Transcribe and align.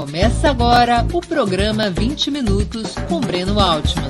Começa 0.00 0.48
agora 0.48 1.06
o 1.12 1.20
programa 1.20 1.90
20 1.90 2.30
Minutos 2.30 2.94
com 3.06 3.20
Breno 3.20 3.60
Altman. 3.60 4.08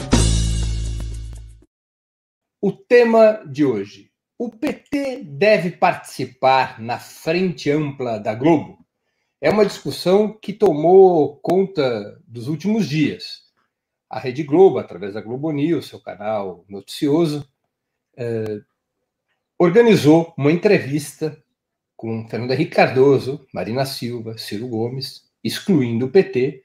O 2.62 2.70
tema 2.70 3.42
de 3.44 3.64
hoje: 3.64 4.08
o 4.38 4.48
PT 4.48 5.24
deve 5.24 5.72
participar 5.72 6.80
na 6.80 7.00
frente 7.00 7.72
ampla 7.72 8.20
da 8.20 8.36
Globo? 8.36 8.86
É 9.40 9.50
uma 9.50 9.66
discussão 9.66 10.32
que 10.32 10.52
tomou 10.52 11.38
conta 11.38 12.22
dos 12.24 12.46
últimos 12.46 12.88
dias. 12.88 13.42
A 14.08 14.20
Rede 14.20 14.44
Globo, 14.44 14.78
através 14.78 15.14
da 15.14 15.20
Globo 15.20 15.50
News, 15.50 15.88
seu 15.88 15.98
canal 15.98 16.64
noticioso, 16.68 17.44
eh, 18.16 18.60
organizou 19.58 20.32
uma 20.38 20.52
entrevista 20.52 21.36
com 21.96 22.28
Fernando 22.28 22.52
Henrique 22.52 22.76
Cardoso, 22.76 23.44
Marina 23.52 23.84
Silva, 23.84 24.38
Ciro 24.38 24.68
Gomes, 24.68 25.28
excluindo 25.42 26.06
o 26.06 26.10
PT, 26.10 26.62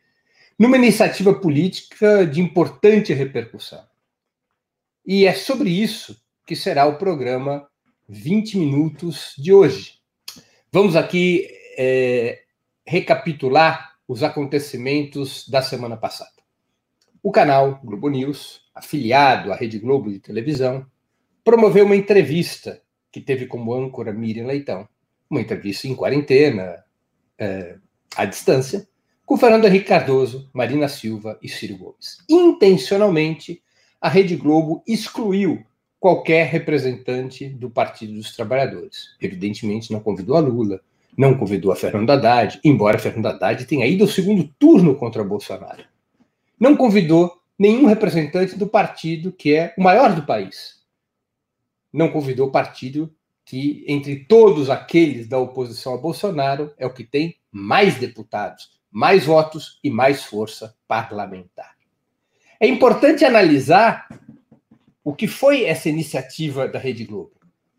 numa 0.57 0.77
iniciativa 0.77 1.33
política 1.33 2.25
de 2.25 2.41
importante 2.41 3.13
repercussão. 3.13 3.83
E 5.05 5.25
é 5.25 5.33
sobre 5.33 5.69
isso 5.69 6.19
que 6.45 6.55
será 6.55 6.85
o 6.85 6.97
programa 6.97 7.67
20 8.07 8.57
Minutos 8.57 9.33
de 9.37 9.53
hoje. 9.53 9.99
Vamos 10.71 10.95
aqui 10.95 11.47
é, 11.77 12.43
recapitular 12.85 13.95
os 14.07 14.23
acontecimentos 14.23 15.47
da 15.47 15.61
semana 15.61 15.97
passada. 15.97 16.31
O 17.21 17.31
canal 17.31 17.79
Globo 17.83 18.09
News, 18.09 18.61
afiliado 18.73 19.51
à 19.51 19.55
Rede 19.55 19.79
Globo 19.79 20.11
de 20.11 20.19
televisão, 20.19 20.85
promoveu 21.43 21.85
uma 21.85 21.95
entrevista 21.95 22.81
que 23.11 23.21
teve 23.21 23.47
como 23.47 23.73
âncora 23.73 24.13
Miriam 24.13 24.45
Leitão, 24.45 24.87
uma 25.29 25.41
entrevista 25.41 25.87
em 25.87 25.95
quarentena, 25.95 26.83
é, 27.37 27.77
à 28.15 28.25
distância, 28.25 28.87
com 29.25 29.37
Fernando 29.37 29.65
Henrique 29.65 29.87
Cardoso, 29.87 30.49
Marina 30.53 30.87
Silva 30.87 31.37
e 31.41 31.49
Ciro 31.49 31.77
Gomes. 31.77 32.19
Intencionalmente, 32.29 33.61
a 33.99 34.07
Rede 34.07 34.35
Globo 34.35 34.83
excluiu 34.87 35.65
qualquer 35.99 36.45
representante 36.45 37.49
do 37.49 37.69
Partido 37.69 38.13
dos 38.13 38.35
Trabalhadores. 38.35 39.15
Evidentemente, 39.19 39.91
não 39.91 39.99
convidou 39.99 40.35
a 40.35 40.39
Lula, 40.39 40.79
não 41.17 41.37
convidou 41.37 41.71
a 41.71 41.75
Fernando 41.75 42.11
Haddad, 42.11 42.59
embora 42.63 42.99
Fernando 42.99 43.25
Haddad 43.25 43.65
tenha 43.65 43.87
ido 43.87 44.03
ao 44.03 44.09
segundo 44.09 44.47
turno 44.59 44.95
contra 44.95 45.23
Bolsonaro. 45.23 45.83
Não 46.59 46.75
convidou 46.75 47.41
nenhum 47.57 47.87
representante 47.87 48.57
do 48.57 48.67
partido 48.67 49.31
que 49.31 49.55
é 49.55 49.73
o 49.77 49.81
maior 49.81 50.13
do 50.13 50.25
país. 50.25 50.83
Não 51.91 52.09
convidou 52.11 52.49
o 52.49 52.51
partido 52.51 53.11
que, 53.45 53.85
entre 53.87 54.25
todos 54.25 54.71
aqueles 54.71 55.27
da 55.27 55.37
oposição 55.37 55.93
a 55.93 55.97
Bolsonaro, 55.97 56.73
é 56.77 56.85
o 56.85 56.93
que 56.93 57.03
tem 57.03 57.37
mais 57.51 57.95
deputados, 57.99 58.71
mais 58.91 59.25
votos 59.25 59.79
e 59.83 59.89
mais 59.89 60.23
força 60.23 60.75
parlamentar. 60.87 61.75
É 62.59 62.67
importante 62.67 63.23
analisar 63.23 64.07
o 65.03 65.13
que 65.13 65.27
foi 65.27 65.65
essa 65.65 65.87
iniciativa 65.87 66.67
da 66.67 66.79
Rede 66.79 67.05
Globo, 67.05 67.33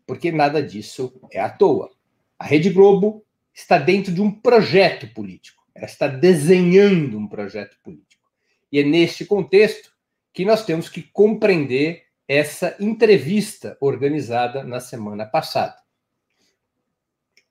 porque 0.05 0.31
nada 0.31 0.63
disso 0.63 1.13
é 1.29 1.39
à 1.41 1.49
toa. 1.49 1.91
A 2.39 2.45
Rede 2.45 2.69
Globo 2.69 3.25
está 3.53 3.77
dentro 3.77 4.13
de 4.13 4.21
um 4.21 4.31
projeto 4.31 5.07
político, 5.13 5.63
ela 5.75 5.85
está 5.85 6.07
desenhando 6.07 7.17
um 7.17 7.27
projeto 7.27 7.77
político. 7.83 8.23
E 8.71 8.79
é 8.79 8.83
neste 8.83 9.25
contexto 9.25 9.91
que 10.33 10.45
nós 10.45 10.63
temos 10.63 10.87
que 10.87 11.01
compreender 11.01 12.06
essa 12.27 12.75
entrevista 12.79 13.77
organizada 13.79 14.63
na 14.63 14.79
semana 14.79 15.25
passada. 15.25 15.77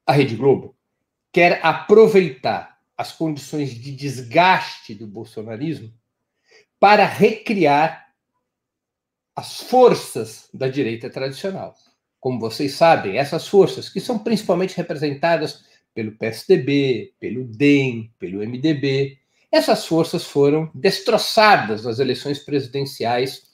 A 0.04 0.12
Rede 0.12 0.36
Globo 0.36 0.76
quer 1.32 1.64
aproveitar 1.64 2.78
as 2.96 3.12
condições 3.12 3.70
de 3.70 3.92
desgaste 3.94 4.94
do 4.94 5.06
bolsonarismo 5.06 5.92
para 6.78 7.04
recriar 7.04 8.06
as 9.34 9.60
forças 9.60 10.48
da 10.52 10.68
direita 10.68 11.10
tradicional. 11.10 11.74
Como 12.20 12.40
vocês 12.40 12.74
sabem, 12.74 13.18
essas 13.18 13.46
forças, 13.46 13.88
que 13.88 14.00
são 14.00 14.18
principalmente 14.18 14.76
representadas 14.76 15.64
pelo 15.94 16.12
PSDB, 16.12 17.14
pelo 17.18 17.44
DEM, 17.44 18.12
pelo 18.18 18.38
MDB, 18.38 19.18
essas 19.50 19.86
forças 19.86 20.24
foram 20.24 20.70
destroçadas 20.74 21.84
nas 21.84 21.98
eleições 21.98 22.38
presidenciais 22.38 23.46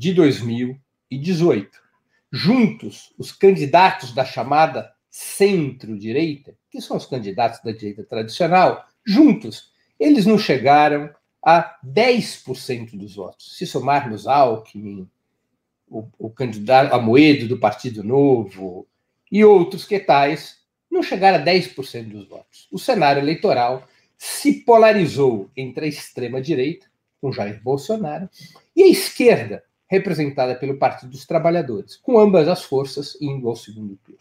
de 0.00 0.14
2018. 0.14 1.78
Juntos, 2.32 3.12
os 3.18 3.32
candidatos 3.32 4.14
da 4.14 4.24
chamada 4.24 4.90
centro-direita, 5.10 6.54
que 6.70 6.80
são 6.80 6.96
os 6.96 7.04
candidatos 7.04 7.60
da 7.62 7.70
direita 7.70 8.02
tradicional, 8.04 8.86
juntos, 9.04 9.72
eles 9.98 10.24
não 10.24 10.38
chegaram 10.38 11.10
a 11.44 11.78
10% 11.84 12.96
dos 12.96 13.16
votos. 13.16 13.58
Se 13.58 13.66
somarmos 13.66 14.26
Alckmin, 14.26 15.06
o, 15.86 16.08
o 16.18 16.30
candidato 16.30 16.94
Amoedo 16.94 17.46
do 17.46 17.58
Partido 17.58 18.02
Novo 18.02 18.86
e 19.30 19.44
outros 19.44 19.84
que 19.84 20.00
tais, 20.00 20.60
não 20.90 21.02
chegaram 21.02 21.40
a 21.40 21.44
10% 21.44 22.08
dos 22.08 22.26
votos. 22.26 22.66
O 22.72 22.78
cenário 22.78 23.20
eleitoral 23.20 23.86
se 24.16 24.64
polarizou 24.64 25.50
entre 25.54 25.84
a 25.84 25.88
extrema-direita, 25.88 26.86
com 27.20 27.30
Jair 27.30 27.62
Bolsonaro, 27.62 28.30
e 28.74 28.84
a 28.84 28.88
esquerda, 28.88 29.62
representada 29.90 30.54
pelo 30.54 30.78
Partido 30.78 31.10
dos 31.10 31.26
Trabalhadores, 31.26 31.96
com 31.96 32.16
ambas 32.16 32.46
as 32.46 32.62
forças 32.62 33.18
indo 33.20 33.48
ao 33.48 33.56
segundo 33.56 33.96
turno. 33.96 34.20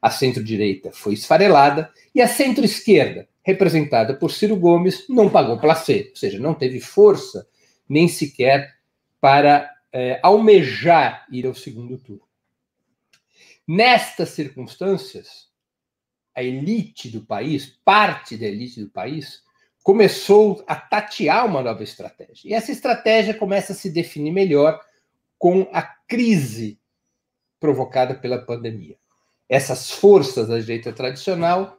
A 0.00 0.10
centro-direita 0.10 0.92
foi 0.92 1.14
esfarelada 1.14 1.90
e 2.14 2.20
a 2.20 2.28
centro-esquerda, 2.28 3.26
representada 3.42 4.14
por 4.14 4.30
Ciro 4.30 4.56
Gomes, 4.56 5.06
não 5.08 5.30
pagou 5.30 5.58
placê, 5.58 6.08
ou 6.10 6.16
seja, 6.16 6.38
não 6.38 6.52
teve 6.52 6.80
força 6.80 7.48
nem 7.88 8.08
sequer 8.08 8.76
para 9.18 9.70
é, 9.90 10.20
almejar 10.22 11.26
ir 11.32 11.46
ao 11.46 11.54
segundo 11.54 11.96
turno. 11.96 12.22
Nestas 13.66 14.30
circunstâncias, 14.30 15.48
a 16.34 16.42
elite 16.42 17.08
do 17.08 17.22
país, 17.22 17.78
parte 17.84 18.36
da 18.36 18.46
elite 18.46 18.82
do 18.82 18.90
país, 18.90 19.42
começou 19.82 20.62
a 20.66 20.76
tatear 20.76 21.46
uma 21.46 21.62
nova 21.62 21.82
estratégia. 21.82 22.50
E 22.50 22.52
essa 22.52 22.70
estratégia 22.70 23.32
começa 23.32 23.72
a 23.72 23.76
se 23.76 23.88
definir 23.88 24.30
melhor 24.30 24.78
com 25.40 25.68
a 25.72 25.82
crise 25.82 26.78
provocada 27.58 28.14
pela 28.14 28.38
pandemia 28.38 29.00
essas 29.50 29.90
forças 29.90 30.46
da 30.46 30.60
direita 30.60 30.92
tradicional 30.92 31.76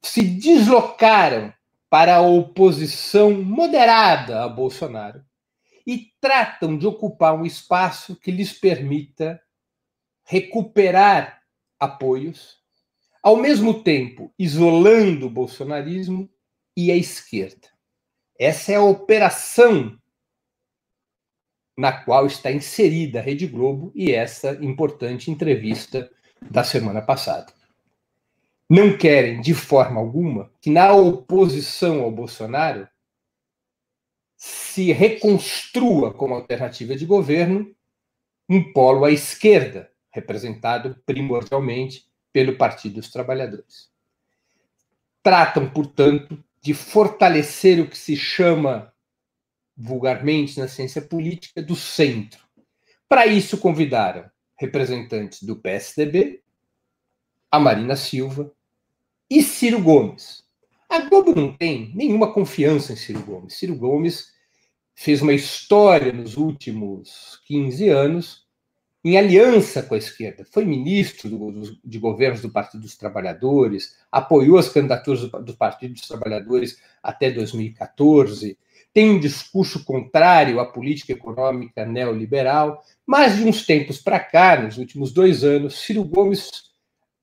se 0.00 0.22
deslocaram 0.22 1.52
para 1.90 2.16
a 2.16 2.22
oposição 2.22 3.30
moderada 3.30 4.42
a 4.42 4.48
Bolsonaro 4.48 5.22
e 5.86 6.10
tratam 6.18 6.78
de 6.78 6.86
ocupar 6.86 7.34
um 7.34 7.44
espaço 7.44 8.16
que 8.16 8.30
lhes 8.30 8.54
permita 8.54 9.38
recuperar 10.24 11.42
apoios, 11.78 12.56
ao 13.22 13.36
mesmo 13.36 13.82
tempo 13.82 14.32
isolando 14.38 15.26
o 15.26 15.30
bolsonarismo 15.30 16.30
e 16.74 16.90
a 16.90 16.96
esquerda. 16.96 17.68
Essa 18.38 18.72
é 18.72 18.76
a 18.76 18.82
operação 18.82 19.98
na 21.76 21.92
qual 21.92 22.26
está 22.26 22.50
inserida 22.50 23.18
a 23.18 23.22
Rede 23.22 23.46
Globo 23.46 23.92
e 23.94 24.12
essa 24.12 24.52
importante 24.62 25.30
entrevista 25.30 26.10
da 26.40 26.64
semana 26.64 27.00
passada. 27.00 27.52
Não 28.68 28.96
querem, 28.96 29.40
de 29.40 29.54
forma 29.54 30.00
alguma, 30.00 30.50
que 30.60 30.70
na 30.70 30.92
oposição 30.92 32.02
ao 32.02 32.10
Bolsonaro 32.10 32.88
se 34.36 34.92
reconstrua 34.92 36.12
como 36.12 36.34
alternativa 36.34 36.96
de 36.96 37.06
governo 37.06 37.74
um 38.48 38.72
polo 38.72 39.04
à 39.04 39.10
esquerda, 39.10 39.90
representado 40.10 41.00
primordialmente 41.06 42.06
pelo 42.32 42.56
Partido 42.56 42.96
dos 42.96 43.10
Trabalhadores. 43.10 43.90
Tratam, 45.22 45.70
portanto, 45.70 46.42
de 46.60 46.74
fortalecer 46.74 47.80
o 47.80 47.88
que 47.88 47.96
se 47.96 48.16
chama 48.16 48.91
vulgarmente 49.76 50.58
na 50.58 50.68
ciência 50.68 51.02
política 51.02 51.62
do 51.62 51.74
centro. 51.74 52.44
Para 53.08 53.26
isso, 53.26 53.58
convidaram 53.58 54.30
representantes 54.58 55.42
do 55.42 55.56
PSDB, 55.56 56.42
a 57.50 57.58
Marina 57.58 57.96
Silva 57.96 58.52
e 59.28 59.42
Ciro 59.42 59.80
Gomes. 59.80 60.44
A 60.88 61.00
Globo 61.00 61.34
não 61.34 61.56
tem 61.56 61.92
nenhuma 61.94 62.32
confiança 62.32 62.92
em 62.92 62.96
Ciro 62.96 63.22
Gomes. 63.22 63.54
Ciro 63.54 63.74
Gomes 63.76 64.32
fez 64.94 65.22
uma 65.22 65.32
história 65.32 66.12
nos 66.12 66.36
últimos 66.36 67.40
15 67.46 67.88
anos 67.88 68.46
em 69.04 69.18
aliança 69.18 69.82
com 69.82 69.94
a 69.94 69.98
esquerda. 69.98 70.46
Foi 70.50 70.64
ministro 70.64 71.28
do, 71.28 71.78
de 71.84 71.98
governos 71.98 72.40
do 72.40 72.50
Partido 72.50 72.82
dos 72.82 72.96
Trabalhadores, 72.96 73.96
apoiou 74.10 74.58
as 74.58 74.68
candidaturas 74.68 75.22
do, 75.22 75.42
do 75.42 75.56
Partido 75.56 75.94
dos 75.94 76.06
Trabalhadores 76.06 76.78
até 77.02 77.30
2014, 77.30 78.56
tem 78.92 79.10
um 79.10 79.18
discurso 79.18 79.84
contrário 79.84 80.60
à 80.60 80.66
política 80.66 81.12
econômica 81.12 81.86
neoliberal, 81.86 82.82
mas 83.06 83.36
de 83.36 83.44
uns 83.44 83.64
tempos 83.64 84.00
para 84.00 84.20
cá, 84.20 84.60
nos 84.60 84.76
últimos 84.76 85.12
dois 85.12 85.42
anos, 85.42 85.80
Ciro 85.80 86.04
Gomes, 86.04 86.50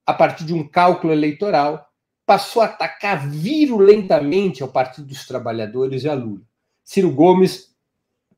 a 0.04 0.12
partir 0.12 0.44
de 0.44 0.52
um 0.52 0.66
cálculo 0.66 1.12
eleitoral, 1.12 1.86
passou 2.26 2.62
a 2.62 2.66
atacar 2.66 3.28
virulentamente 3.28 4.62
ao 4.62 4.68
Partido 4.68 5.06
dos 5.06 5.26
Trabalhadores 5.26 6.04
e 6.04 6.08
a 6.08 6.14
Lula. 6.14 6.42
Ciro 6.84 7.10
Gomes 7.10 7.74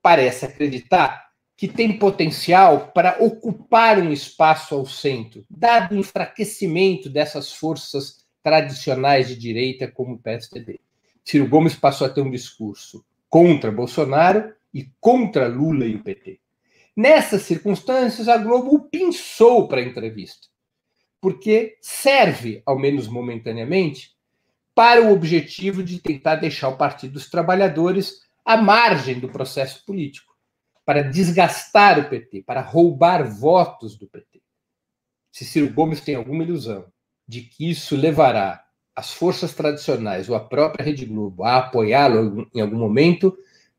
parece 0.02 0.44
acreditar 0.44 1.31
que 1.56 1.69
tem 1.69 1.99
potencial 1.99 2.90
para 2.93 3.17
ocupar 3.23 3.99
um 3.99 4.12
espaço 4.12 4.75
ao 4.75 4.84
centro, 4.84 5.44
dado 5.49 5.94
o 5.94 5.99
enfraquecimento 5.99 7.08
dessas 7.08 7.52
forças 7.52 8.25
tradicionais 8.43 9.29
de 9.29 9.37
direita 9.37 9.90
como 9.90 10.14
o 10.14 10.19
PSDB. 10.19 10.81
Ciro 11.25 11.49
Gomes 11.49 11.76
passou 11.76 12.06
a 12.06 12.11
ter 12.11 12.20
um 12.20 12.31
discurso 12.31 13.05
contra 13.32 13.73
Bolsonaro 13.73 14.55
e 14.75 14.90
contra 15.00 15.49
Lula 15.49 15.87
e 15.87 15.94
o 15.94 16.02
PT. 16.02 16.38
Nessas 16.94 17.40
circunstâncias, 17.40 18.29
a 18.29 18.37
Globo 18.37 18.75
o 18.75 18.81
pinçou 18.90 19.67
para 19.67 19.81
a 19.81 19.82
entrevista, 19.82 20.49
porque 21.19 21.79
serve, 21.81 22.62
ao 22.67 22.79
menos 22.79 23.08
momentaneamente, 23.08 24.14
para 24.75 25.00
o 25.00 25.11
objetivo 25.11 25.82
de 25.82 25.99
tentar 25.99 26.37
deixar 26.37 26.69
o 26.69 26.76
Partido 26.76 27.14
dos 27.14 27.31
Trabalhadores 27.31 28.20
à 28.44 28.58
margem 28.58 29.19
do 29.19 29.31
processo 29.31 29.82
político, 29.87 30.37
para 30.84 31.00
desgastar 31.00 31.99
o 31.99 32.11
PT, 32.11 32.43
para 32.43 32.61
roubar 32.61 33.25
votos 33.25 33.96
do 33.96 34.06
PT. 34.06 34.43
Se 35.31 35.46
Ciro 35.46 35.73
Gomes 35.73 36.02
tem 36.02 36.17
alguma 36.17 36.43
ilusão 36.43 36.84
de 37.26 37.40
que 37.40 37.70
isso 37.70 37.96
levará 37.96 38.61
as 38.94 39.12
forças 39.12 39.54
tradicionais 39.54 40.28
ou 40.28 40.36
a 40.36 40.40
própria 40.40 40.84
Rede 40.84 41.06
Globo 41.06 41.44
a 41.44 41.58
apoiá-lo 41.58 42.48
em 42.54 42.60
algum 42.60 42.76
momento, 42.76 43.36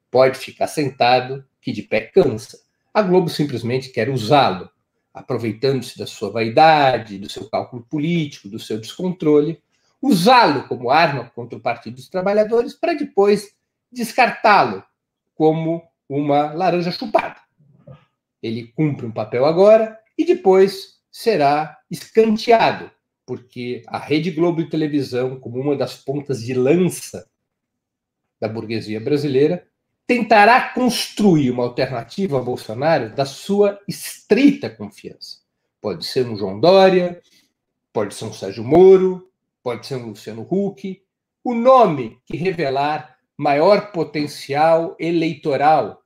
pode 0.10 0.38
ficar 0.38 0.68
sentado 0.68 1.45
que 1.62 1.71
de 1.71 1.83
pé 1.83 2.01
cansa. 2.01 2.60
A 2.94 3.01
Globo 3.01 3.30
simplesmente 3.30 3.89
quer 3.89 4.10
usá-lo, 4.10 4.69
aproveitando-se 5.13 5.98
da 5.98 6.07
sua 6.07 6.31
vaidade, 6.31 7.19
do 7.19 7.30
seu 7.30 7.50
cálculo 7.50 7.83
político, 7.83 8.50
do 8.50 8.60
seu 8.60 8.80
descontrole, 8.80 9.62
usá-lo 10.01 10.68
como 10.68 10.89
arma 10.89 11.31
contra 11.33 11.57
o 11.57 11.62
Partido 11.62 11.95
dos 11.95 12.09
Trabalhadores 12.09 12.74
para 12.74 12.94
depois 12.94 13.56
descartá-lo 13.92 14.83
como 15.36 15.83
uma 16.09 16.54
laranja 16.54 16.92
chupada. 16.92 17.38
Ele 18.42 18.68
cumpre 18.75 19.06
um 19.06 19.12
papel 19.12 19.45
agora 19.45 19.98
e 20.18 20.25
depois 20.25 21.00
será 21.12 21.77
escanteado 21.89 22.92
porque 23.25 23.84
a 23.88 23.98
Rede 23.98 24.31
Globo 24.31 24.64
de 24.64 24.70
televisão, 24.70 25.40
como 25.40 25.60
uma 25.60 25.75
das 25.75 25.96
pontas 25.96 26.44
de 26.44 26.54
lança 26.54 27.28
da 28.40 28.48
burguesia 28.48 29.00
brasileira, 29.00 29.66
tentará 30.06 30.74
construir 30.74 31.52
uma 31.52 31.64
alternativa 31.64 32.38
a 32.38 32.42
Bolsonaro 32.42 33.16
da 33.16 33.25
sua 33.25 33.80
estrita 33.88 34.70
confiança. 34.70 35.38
Pode 35.81 36.06
ser 36.06 36.28
um 36.28 36.38
João 36.38 36.60
Dória, 36.60 37.22
pode 37.92 38.14
ser 38.14 38.25
um 38.25 38.34
Sérgio 38.34 38.64
Moro, 38.64 39.30
pode 39.62 39.88
ser 39.88 39.96
um 39.96 40.08
Luciano 40.08 40.46
Huck, 40.50 41.02
o 41.44 41.54
nome 41.54 42.19
que 42.26 42.36
revelar 42.36 43.18
maior 43.38 43.92
potencial 43.92 44.96
eleitoral 45.00 46.04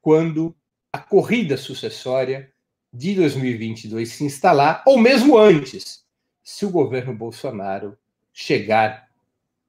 quando 0.00 0.54
a 0.92 0.98
corrida 0.98 1.56
sucessória 1.56 2.50
de 2.92 3.14
2022 3.14 4.10
se 4.10 4.24
instalar, 4.24 4.82
ou 4.86 4.98
mesmo 4.98 5.38
antes, 5.38 6.04
se 6.50 6.66
o 6.66 6.70
governo 6.70 7.14
Bolsonaro 7.14 7.96
chegar 8.32 9.08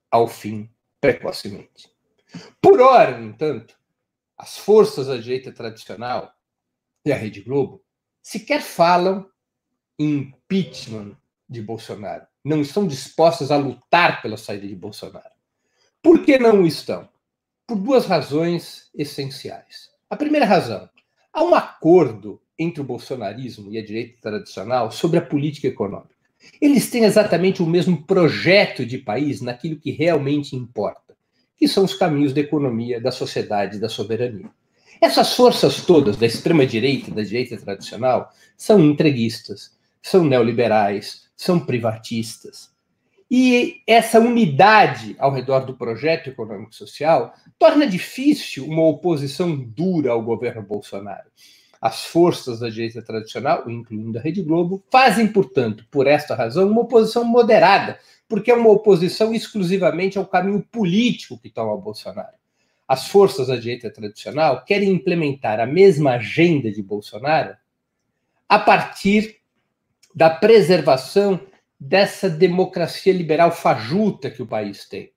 ao 0.09 0.27
fim 0.27 0.67
precocemente. 0.99 1.87
Por 2.59 2.81
hora, 2.81 3.19
no 3.19 3.29
entanto, 3.29 3.77
as 4.35 4.57
forças 4.57 5.05
da 5.05 5.15
direita 5.15 5.51
tradicional 5.51 6.33
e 7.05 7.13
a 7.13 7.15
Rede 7.15 7.41
Globo 7.41 7.83
sequer 8.19 8.61
falam 8.61 9.29
em 9.97 10.17
impeachment 10.17 11.15
de 11.47 11.61
Bolsonaro. 11.61 12.25
Não 12.43 12.61
estão 12.61 12.87
dispostas 12.87 13.51
a 13.51 13.57
lutar 13.57 14.19
pela 14.19 14.35
saída 14.35 14.67
de 14.67 14.75
Bolsonaro. 14.75 15.35
Por 16.01 16.25
que 16.25 16.39
não 16.39 16.65
estão? 16.65 17.07
Por 17.67 17.77
duas 17.77 18.07
razões 18.07 18.89
essenciais. 18.95 19.91
A 20.09 20.17
primeira 20.17 20.47
razão: 20.47 20.89
há 21.31 21.43
um 21.43 21.53
acordo 21.53 22.41
entre 22.57 22.81
o 22.81 22.85
bolsonarismo 22.85 23.71
e 23.71 23.77
a 23.77 23.85
direita 23.85 24.19
tradicional 24.19 24.91
sobre 24.91 25.19
a 25.19 25.25
política 25.25 25.67
econômica. 25.67 26.20
Eles 26.61 26.89
têm 26.89 27.05
exatamente 27.05 27.61
o 27.61 27.65
mesmo 27.65 28.03
projeto 28.03 28.85
de 28.85 28.97
país 28.97 29.41
naquilo 29.41 29.79
que 29.79 29.91
realmente 29.91 30.55
importa, 30.55 31.15
que 31.57 31.67
são 31.67 31.83
os 31.83 31.93
caminhos 31.93 32.33
da 32.33 32.41
economia, 32.41 33.01
da 33.01 33.11
sociedade, 33.11 33.79
da 33.79 33.89
soberania. 33.89 34.49
Essas 35.01 35.35
forças 35.35 35.83
todas, 35.83 36.15
da 36.17 36.27
extrema-direita, 36.27 37.11
da 37.11 37.23
direita 37.23 37.57
tradicional, 37.57 38.31
são 38.55 38.79
entreguistas, 38.79 39.75
são 40.01 40.23
neoliberais, 40.23 41.23
são 41.35 41.59
privatistas. 41.59 42.69
E 43.29 43.81
essa 43.87 44.19
unidade 44.19 45.15
ao 45.17 45.33
redor 45.33 45.61
do 45.61 45.75
projeto 45.75 46.29
econômico-social 46.29 47.33
torna 47.57 47.87
difícil 47.87 48.65
uma 48.65 48.83
oposição 48.83 49.55
dura 49.55 50.11
ao 50.11 50.21
governo 50.21 50.61
Bolsonaro. 50.61 51.31
As 51.81 52.05
forças 52.05 52.59
da 52.59 52.69
direita 52.69 53.01
tradicional, 53.01 53.67
incluindo 53.67 54.19
a 54.19 54.21
Rede 54.21 54.43
Globo, 54.43 54.83
fazem, 54.91 55.27
portanto, 55.27 55.83
por 55.89 56.05
esta 56.05 56.35
razão, 56.35 56.69
uma 56.69 56.81
oposição 56.81 57.25
moderada, 57.25 57.97
porque 58.29 58.51
é 58.51 58.53
uma 58.53 58.69
oposição 58.69 59.33
exclusivamente 59.33 60.19
ao 60.19 60.27
caminho 60.27 60.61
político 60.61 61.39
que 61.39 61.49
toma 61.49 61.75
Bolsonaro. 61.75 62.35
As 62.87 63.07
forças 63.07 63.47
da 63.47 63.55
direita 63.55 63.89
tradicional 63.89 64.63
querem 64.63 64.91
implementar 64.91 65.59
a 65.59 65.65
mesma 65.65 66.11
agenda 66.11 66.71
de 66.71 66.83
Bolsonaro 66.83 67.55
a 68.47 68.59
partir 68.59 69.37
da 70.13 70.29
preservação 70.29 71.39
dessa 71.79 72.29
democracia 72.29 73.11
liberal 73.11 73.51
fajuta 73.51 74.29
que 74.29 74.43
o 74.43 74.47
país 74.47 74.87
tem. 74.87 75.11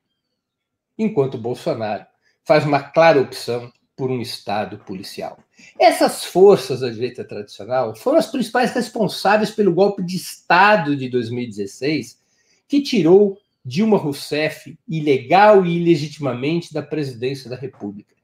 Enquanto 0.96 1.37
Bolsonaro 1.37 2.06
faz 2.43 2.64
uma 2.64 2.81
clara 2.81 3.20
opção 3.20 3.70
por 3.96 4.11
um 4.11 4.20
Estado 4.20 4.79
policial. 4.79 5.38
Essas 5.79 6.25
forças 6.25 6.81
da 6.81 6.91
direita 6.91 7.25
tradicional 7.25 7.94
foram 7.94 8.19
as 8.19 8.26
principais 8.26 8.73
responsáveis 8.73 9.50
pelo 9.50 9.73
golpe 9.73 10.02
de 10.02 10.17
Estado 10.17 10.96
de 10.96 11.08
2016, 11.08 12.19
que 12.67 12.82
tirou 12.82 13.38
Dilma 13.64 13.96
Rousseff 13.96 14.76
ilegal 14.87 15.64
e 15.64 15.79
ilegitimamente 15.79 16.75
da 16.75 16.82
presidência 16.82 17.49
da 17.49 17.56
República. 17.56 18.14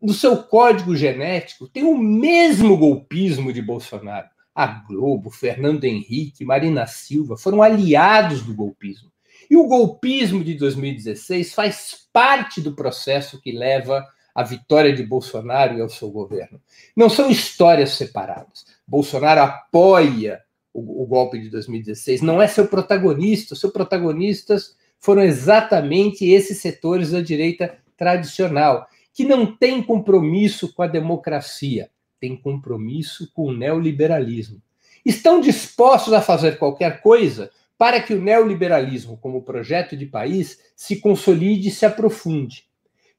No 0.00 0.12
seu 0.12 0.42
código 0.42 0.94
genético 0.94 1.66
tem 1.66 1.84
o 1.84 1.96
mesmo 1.96 2.76
golpismo 2.76 3.52
de 3.52 3.62
Bolsonaro. 3.62 4.28
A 4.54 4.66
Globo, 4.66 5.30
Fernando 5.30 5.84
Henrique, 5.84 6.44
Marina 6.44 6.86
Silva 6.86 7.36
foram 7.36 7.62
aliados 7.62 8.42
do 8.42 8.54
golpismo. 8.54 9.10
E 9.50 9.56
o 9.56 9.66
golpismo 9.66 10.42
de 10.42 10.54
2016 10.54 11.54
faz 11.54 12.08
parte 12.12 12.60
do 12.60 12.74
processo 12.74 13.40
que 13.40 13.52
leva 13.52 14.06
a 14.36 14.42
vitória 14.42 14.92
de 14.92 15.02
Bolsonaro 15.02 15.78
e 15.78 15.80
ao 15.80 15.88
seu 15.88 16.10
governo. 16.10 16.60
Não 16.94 17.08
são 17.08 17.30
histórias 17.30 17.92
separadas. 17.92 18.66
Bolsonaro 18.86 19.40
apoia 19.40 20.42
o, 20.74 21.04
o 21.04 21.06
golpe 21.06 21.40
de 21.40 21.48
2016, 21.48 22.20
não 22.20 22.42
é 22.42 22.46
seu 22.46 22.68
protagonista. 22.68 23.54
Seus 23.54 23.72
protagonistas 23.72 24.76
foram 25.00 25.22
exatamente 25.22 26.28
esses 26.28 26.58
setores 26.58 27.12
da 27.12 27.22
direita 27.22 27.78
tradicional, 27.96 28.86
que 29.14 29.24
não 29.24 29.56
têm 29.56 29.82
compromisso 29.82 30.70
com 30.74 30.82
a 30.82 30.86
democracia, 30.86 31.88
têm 32.20 32.36
compromisso 32.36 33.32
com 33.32 33.46
o 33.46 33.56
neoliberalismo. 33.56 34.60
Estão 35.02 35.40
dispostos 35.40 36.12
a 36.12 36.20
fazer 36.20 36.58
qualquer 36.58 37.00
coisa 37.00 37.50
para 37.78 38.02
que 38.02 38.12
o 38.12 38.20
neoliberalismo, 38.20 39.16
como 39.16 39.40
projeto 39.40 39.96
de 39.96 40.04
país, 40.04 40.60
se 40.76 40.96
consolide 40.96 41.68
e 41.68 41.72
se 41.72 41.86
aprofunde. 41.86 42.66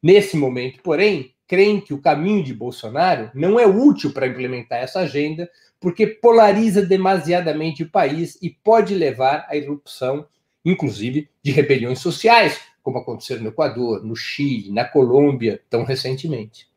Nesse 0.01 0.37
momento, 0.37 0.81
porém, 0.83 1.33
creem 1.47 1.79
que 1.79 1.93
o 1.93 2.01
caminho 2.01 2.43
de 2.43 2.53
Bolsonaro 2.53 3.31
não 3.33 3.59
é 3.59 3.65
útil 3.65 4.11
para 4.11 4.27
implementar 4.27 4.79
essa 4.79 4.99
agenda, 4.99 5.49
porque 5.79 6.05
polariza 6.05 6.85
demasiadamente 6.85 7.83
o 7.83 7.89
país 7.89 8.37
e 8.41 8.49
pode 8.49 8.93
levar 8.93 9.45
à 9.49 9.55
irrupção, 9.55 10.27
inclusive, 10.63 11.29
de 11.41 11.51
rebeliões 11.51 11.99
sociais, 11.99 12.59
como 12.83 12.99
aconteceu 12.99 13.39
no 13.39 13.49
Equador, 13.49 14.03
no 14.03 14.15
Chile, 14.15 14.71
na 14.71 14.85
Colômbia, 14.85 15.61
tão 15.69 15.83
recentemente. 15.83 16.67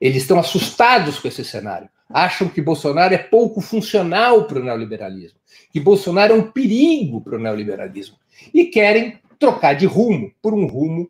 Eles 0.00 0.22
estão 0.22 0.38
assustados 0.38 1.18
com 1.18 1.28
esse 1.28 1.44
cenário. 1.44 1.88
Acham 2.08 2.48
que 2.48 2.60
Bolsonaro 2.60 3.14
é 3.14 3.18
pouco 3.18 3.60
funcional 3.60 4.46
para 4.46 4.58
o 4.58 4.64
neoliberalismo, 4.64 5.38
que 5.72 5.78
Bolsonaro 5.78 6.32
é 6.32 6.36
um 6.36 6.50
perigo 6.50 7.20
para 7.20 7.36
o 7.36 7.38
neoliberalismo 7.38 8.16
e 8.52 8.64
querem 8.66 9.18
trocar 9.38 9.74
de 9.74 9.86
rumo 9.86 10.32
por 10.42 10.52
um 10.52 10.66
rumo 10.66 11.08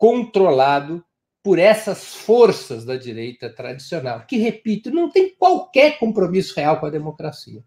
controlado 0.00 1.04
por 1.42 1.58
essas 1.58 2.14
forças 2.14 2.86
da 2.86 2.96
direita 2.96 3.50
tradicional, 3.50 4.24
que, 4.26 4.38
repito, 4.38 4.90
não 4.90 5.10
tem 5.10 5.34
qualquer 5.36 5.98
compromisso 5.98 6.54
real 6.56 6.80
com 6.80 6.86
a 6.86 6.90
democracia. 6.90 7.62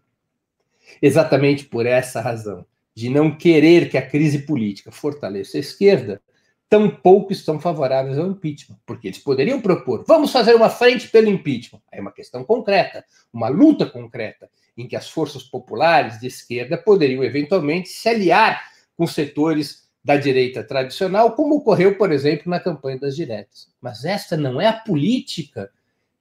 Exatamente 1.00 1.64
por 1.64 1.86
essa 1.86 2.20
razão, 2.20 2.66
de 2.92 3.08
não 3.08 3.38
querer 3.38 3.88
que 3.88 3.96
a 3.96 4.04
crise 4.04 4.40
política 4.40 4.90
fortaleça 4.90 5.58
a 5.58 5.60
esquerda, 5.60 6.20
tampouco 6.68 7.32
estão 7.32 7.60
favoráveis 7.60 8.18
ao 8.18 8.26
impeachment, 8.26 8.80
porque 8.84 9.06
eles 9.06 9.18
poderiam 9.20 9.60
propor, 9.60 10.04
vamos 10.04 10.32
fazer 10.32 10.56
uma 10.56 10.68
frente 10.68 11.08
pelo 11.08 11.28
impeachment. 11.28 11.82
É 11.92 12.00
uma 12.00 12.10
questão 12.10 12.42
concreta, 12.42 13.04
uma 13.32 13.48
luta 13.48 13.86
concreta, 13.86 14.50
em 14.76 14.88
que 14.88 14.96
as 14.96 15.08
forças 15.08 15.44
populares 15.44 16.18
de 16.18 16.26
esquerda 16.26 16.76
poderiam 16.76 17.22
eventualmente 17.22 17.90
se 17.90 18.08
aliar 18.08 18.60
com 18.96 19.06
setores 19.06 19.83
da 20.04 20.16
direita 20.16 20.62
tradicional, 20.62 21.32
como 21.32 21.56
ocorreu, 21.56 21.96
por 21.96 22.12
exemplo, 22.12 22.50
na 22.50 22.60
campanha 22.60 22.98
das 22.98 23.16
diretas. 23.16 23.68
Mas 23.80 24.04
esta 24.04 24.36
não 24.36 24.60
é 24.60 24.66
a 24.66 24.72
política 24.72 25.70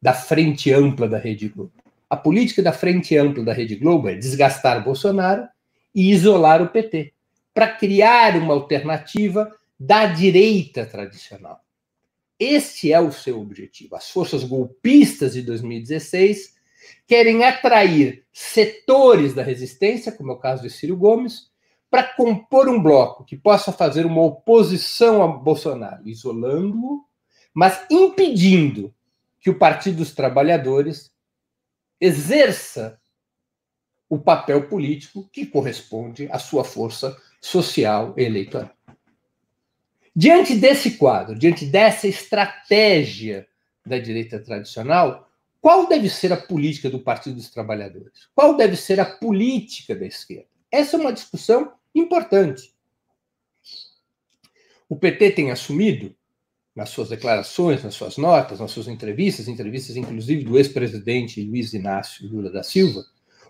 da 0.02 0.13
frente 0.13 0.72
ampla 0.72 1.08
da 1.08 1.18
Rede 1.18 1.50
Globo. 1.50 1.74
A 2.10 2.16
política 2.16 2.62
da 2.62 2.72
frente 2.72 3.18
ampla 3.18 3.44
da 3.44 3.54
Rede 3.54 3.75
Globo 3.75 4.08
é 4.08 4.16
desgastar 4.16 4.84
Bolsonaro 4.84 5.48
e 5.94 6.12
isolar 6.12 6.62
o 6.62 6.70
PT, 6.70 7.13
para 7.54 7.68
criar 7.68 8.36
uma 8.38 8.54
alternativa 8.54 9.52
da 9.80 10.06
direita 10.06 10.86
tradicional. 10.86 11.62
Este 12.40 12.92
é 12.92 13.00
o 13.00 13.12
seu 13.12 13.40
objetivo. 13.40 13.96
As 13.96 14.10
forças 14.10 14.44
golpistas 14.44 15.34
de 15.34 15.42
2016 15.42 16.56
querem 17.06 17.44
atrair 17.44 18.24
setores 18.32 19.34
da 19.34 19.44
resistência, 19.44 20.12
como 20.12 20.32
é 20.32 20.36
o 20.36 20.40
caso 20.40 20.63
de 20.63 20.70
Ciro 20.70 20.98
Gomes, 20.98 21.52
para 21.94 22.12
compor 22.16 22.68
um 22.68 22.82
bloco 22.82 23.24
que 23.24 23.38
possa 23.38 23.72
fazer 23.72 24.04
uma 24.04 24.24
oposição 24.24 25.22
a 25.22 25.28
Bolsonaro, 25.28 26.10
isolando-o, 26.10 27.06
mas 27.54 27.86
impedindo 27.88 28.92
que 29.40 29.52
o 29.52 29.60
Partido 29.60 29.98
dos 29.98 30.12
Trabalhadores 30.12 31.12
exerça 32.02 33.00
o 34.10 34.18
papel 34.18 34.68
político 34.68 35.30
que 35.32 35.46
corresponde 35.46 36.28
à 36.32 36.40
sua 36.40 36.64
força 36.64 37.16
social 37.40 38.16
e 38.18 38.24
eleitoral. 38.24 38.72
Diante 40.16 40.56
desse 40.56 40.98
quadro, 40.98 41.38
diante 41.38 41.64
dessa 41.64 42.08
estratégia 42.08 43.48
da 43.86 44.00
direita 44.00 44.40
tradicional, 44.40 45.30
qual 45.62 45.88
deve 45.88 46.10
ser 46.10 46.34
a 46.34 46.38
política 46.38 46.90
do 46.90 47.02
Partido 47.02 47.36
dos 47.36 47.52
Trabalhadores? 47.52 48.30
Qual 48.34 48.58
deve 48.58 48.76
ser 48.76 49.00
a 49.00 49.06
política 49.06 49.96
da 49.96 50.08
esquerda? 50.08 50.48
Essa 50.72 50.98
é 50.98 51.00
uma 51.00 51.14
discussão 51.14 51.72
importante. 51.96 52.74
O 54.90 54.96
PT 54.96 55.32
tem 55.32 55.52
assumido, 55.52 56.16
nas 56.76 56.90
suas 56.90 57.10
declarações, 57.10 57.84
nas 57.84 57.94
suas 57.94 58.18
notas, 58.18 58.60
nas 58.60 58.72
suas 58.72 58.88
entrevistas, 58.88 59.48
entrevistas 59.48 59.96
inclusive 59.96 60.44
do 60.44 60.58
ex-presidente 60.58 61.44
Luiz 61.44 61.74
Inácio 61.74 62.28
Lula 62.28 62.52
da 62.52 62.64
Silva, 62.64 63.04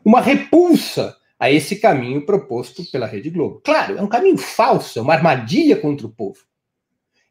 uma 0.04 0.22
repulsa 0.22 1.18
a 1.40 1.52
esse 1.52 1.78
caminho 1.78 2.26
proposto 2.26 2.90
pela 2.92 3.06
Rede 3.06 3.30
Globo. 3.30 3.62
Claro, 3.64 3.98
é 3.98 4.02
um 4.02 4.08
caminho 4.08 4.38
falso, 4.38 5.00
é 5.00 5.02
uma 5.02 5.14
armadilha 5.14 5.76
contra 5.76 6.06
o 6.06 6.12
povo. 6.12 6.40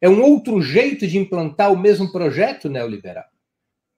É 0.01 0.09
um 0.09 0.21
outro 0.23 0.61
jeito 0.61 1.07
de 1.07 1.17
implantar 1.17 1.73
o 1.73 1.79
mesmo 1.79 2.11
projeto 2.11 2.69
neoliberal. 2.69 3.25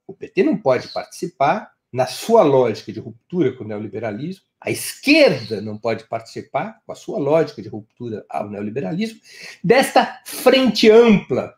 O 0.06 0.12
PT 0.12 0.42
não 0.42 0.56
pode 0.56 0.88
participar, 0.88 1.72
na 1.92 2.06
sua 2.06 2.42
lógica 2.42 2.92
de 2.92 3.00
ruptura 3.00 3.52
com 3.52 3.64
o 3.64 3.66
neoliberalismo, 3.66 4.44
a 4.64 4.70
esquerda 4.70 5.60
não 5.60 5.76
pode 5.76 6.08
participar, 6.08 6.80
com 6.86 6.92
a 6.92 6.94
sua 6.94 7.18
lógica 7.18 7.60
de 7.60 7.68
ruptura 7.68 8.24
ao 8.30 8.48
neoliberalismo, 8.48 9.20
desta 9.62 10.22
frente 10.24 10.90
ampla 10.90 11.54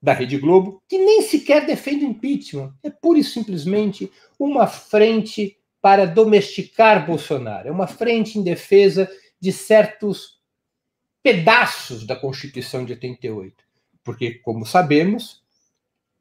da 0.00 0.12
Rede 0.12 0.38
Globo, 0.38 0.80
que 0.88 0.98
nem 0.98 1.22
sequer 1.22 1.66
defende 1.66 2.04
o 2.04 2.08
impeachment. 2.08 2.72
É 2.84 2.90
pura 2.90 3.18
e 3.18 3.24
simplesmente 3.24 4.08
uma 4.38 4.68
frente 4.68 5.58
para 5.82 6.06
domesticar 6.06 7.04
Bolsonaro. 7.04 7.66
É 7.66 7.72
uma 7.72 7.88
frente 7.88 8.38
em 8.38 8.44
defesa 8.44 9.10
de 9.40 9.50
certos 9.52 10.38
pedaços 11.20 12.06
da 12.06 12.14
Constituição 12.14 12.84
de 12.84 12.92
88. 12.92 13.64
Porque, 14.04 14.34
como 14.34 14.64
sabemos, 14.64 15.42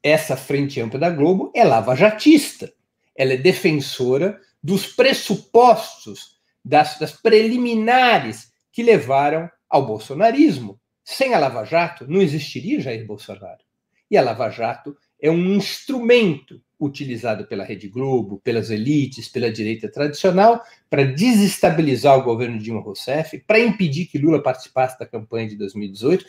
essa 0.01 0.35
frente 0.35 0.81
ampla 0.81 0.99
da 0.99 1.11
Globo 1.11 1.51
é 1.53 1.63
lavajatista. 1.63 2.73
Ela 3.15 3.33
é 3.33 3.37
defensora 3.37 4.41
dos 4.63 4.87
pressupostos, 4.87 6.37
das, 6.63 6.97
das 6.99 7.11
preliminares 7.13 8.51
que 8.71 8.83
levaram 8.83 9.49
ao 9.69 9.85
bolsonarismo. 9.85 10.79
Sem 11.03 11.33
a 11.33 11.39
Lava 11.39 11.63
Jato, 11.63 12.05
não 12.07 12.21
existiria 12.21 12.81
Jair 12.81 13.05
Bolsonaro. 13.05 13.63
E 14.09 14.17
a 14.17 14.21
Lava 14.21 14.49
Jato 14.49 14.95
é 15.21 15.31
um 15.31 15.55
instrumento 15.55 16.61
utilizado 16.79 17.45
pela 17.47 17.63
Rede 17.63 17.87
Globo, 17.87 18.39
pelas 18.43 18.69
elites, 18.69 19.27
pela 19.27 19.51
direita 19.51 19.89
tradicional, 19.89 20.61
para 20.89 21.03
desestabilizar 21.03 22.17
o 22.17 22.23
governo 22.23 22.57
de 22.57 22.65
Dilma 22.65 22.81
Rousseff, 22.81 23.39
para 23.47 23.59
impedir 23.59 24.05
que 24.05 24.17
Lula 24.17 24.41
participasse 24.41 24.99
da 24.99 25.05
campanha 25.05 25.47
de 25.47 25.55
2018. 25.55 26.25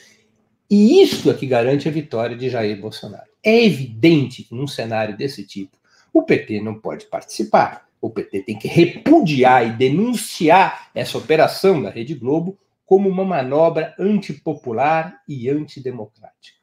E 0.70 1.02
isso 1.02 1.30
é 1.30 1.35
que 1.35 1.47
garante 1.47 1.88
a 1.88 1.92
vitória 1.92 2.37
de 2.37 2.49
Jair 2.49 2.80
Bolsonaro. 2.80 3.28
É 3.42 3.64
evidente 3.64 4.42
que 4.42 4.54
num 4.54 4.66
cenário 4.66 5.16
desse 5.16 5.47
tipo, 5.47 5.76
o 6.12 6.23
PT 6.23 6.61
não 6.61 6.80
pode 6.80 7.06
participar. 7.06 7.88
O 8.00 8.10
PT 8.10 8.42
tem 8.42 8.58
que 8.58 8.68
repudiar 8.68 9.66
e 9.66 9.72
denunciar 9.72 10.90
essa 10.94 11.18
operação 11.18 11.82
da 11.82 11.90
Rede 11.90 12.14
Globo 12.14 12.58
como 12.86 13.08
uma 13.08 13.24
manobra 13.24 13.94
antipopular 13.98 15.20
e 15.28 15.50
antidemocrática. 15.50 16.58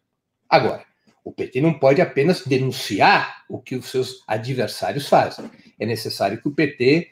Agora, 0.50 0.84
o 1.24 1.32
PT 1.32 1.60
não 1.60 1.74
pode 1.74 2.02
apenas 2.02 2.46
denunciar 2.46 3.44
o 3.50 3.60
que 3.60 3.76
os 3.76 3.90
seus 3.90 4.24
adversários 4.28 5.10
fazem. 5.10 5.50
É 5.80 5.86
necessário 5.86 6.40
que 6.42 6.48
o 6.48 6.52
PT 6.52 7.12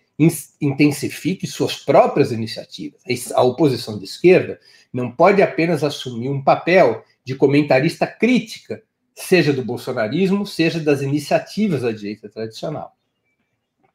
intensifique 0.61 1.47
suas 1.47 1.77
próprias 1.77 2.31
iniciativas. 2.31 3.01
A 3.33 3.41
oposição 3.41 3.97
de 3.97 4.05
esquerda 4.05 4.59
não 4.93 5.11
pode 5.11 5.41
apenas 5.41 5.83
assumir 5.83 6.29
um 6.29 6.43
papel 6.43 7.03
de 7.25 7.35
comentarista 7.35 8.05
crítica, 8.05 8.83
seja 9.15 9.51
do 9.51 9.65
bolsonarismo, 9.65 10.45
seja 10.45 10.79
das 10.79 11.01
iniciativas 11.01 11.81
da 11.81 11.91
direita 11.91 12.29
tradicional. 12.29 12.95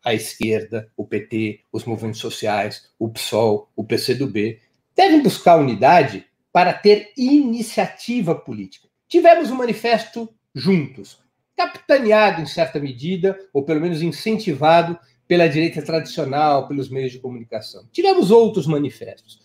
A 0.04 0.14
esquerda, 0.14 0.90
o 0.96 1.04
PT, 1.04 1.60
os 1.72 1.84
movimentos 1.84 2.20
sociais, 2.20 2.90
o 2.98 3.08
PSOL, 3.08 3.70
o 3.74 3.84
PCdoB, 3.84 4.60
devem 4.96 5.22
buscar 5.22 5.56
unidade 5.56 6.26
para 6.52 6.72
ter 6.72 7.12
iniciativa 7.16 8.34
política 8.34 8.88
Tivemos 9.08 9.50
um 9.50 9.56
manifesto 9.56 10.28
juntos, 10.54 11.18
capitaneado 11.56 12.42
em 12.42 12.46
certa 12.46 12.78
medida, 12.78 13.38
ou 13.54 13.64
pelo 13.64 13.80
menos 13.80 14.02
incentivado 14.02 14.98
pela 15.26 15.48
direita 15.48 15.80
tradicional, 15.80 16.68
pelos 16.68 16.90
meios 16.90 17.12
de 17.12 17.18
comunicação. 17.18 17.88
Tivemos 17.90 18.30
outros 18.30 18.66
manifestos. 18.66 19.40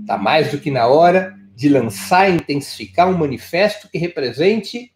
Está 0.00 0.18
mais 0.18 0.50
do 0.50 0.58
que 0.58 0.70
na 0.70 0.88
hora 0.88 1.38
de 1.54 1.68
lançar 1.68 2.28
e 2.28 2.34
intensificar 2.34 3.08
um 3.08 3.16
manifesto 3.16 3.88
que 3.88 3.98
represente 3.98 4.92